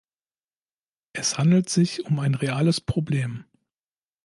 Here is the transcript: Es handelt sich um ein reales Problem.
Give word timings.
Es 1.13 1.37
handelt 1.37 1.69
sich 1.69 2.05
um 2.07 2.17
ein 2.17 2.33
reales 2.33 2.81
Problem. 2.81 3.45